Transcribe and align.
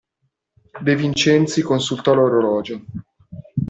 De 0.81 0.95
Vincenzi 0.95 1.61
consultò 1.61 2.15
l'orologio. 2.15 2.83